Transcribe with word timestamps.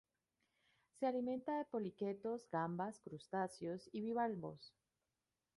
Se 0.95 1.05
alimenta 1.05 1.55
de 1.55 1.65
poliquetos, 1.65 2.47
gambas, 2.49 2.99
crustáceos 3.01 3.87
y 3.93 4.01
bivalvos. 4.01 4.73